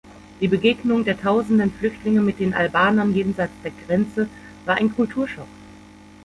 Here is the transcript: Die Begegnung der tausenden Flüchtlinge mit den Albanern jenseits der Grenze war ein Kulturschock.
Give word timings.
Die 0.39 0.47
Begegnung 0.47 1.05
der 1.05 1.21
tausenden 1.21 1.71
Flüchtlinge 1.71 2.23
mit 2.23 2.39
den 2.39 2.55
Albanern 2.55 3.13
jenseits 3.13 3.53
der 3.63 3.71
Grenze 3.85 4.27
war 4.65 4.77
ein 4.77 4.91
Kulturschock. 4.95 5.45